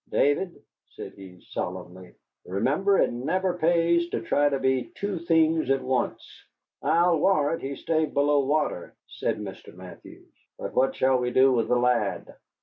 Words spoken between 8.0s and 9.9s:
below water," said Mr.